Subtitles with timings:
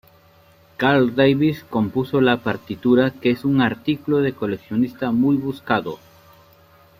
[0.77, 5.99] Carl Davis compuso la partitura, que es un artículo de coleccionista muy buscado.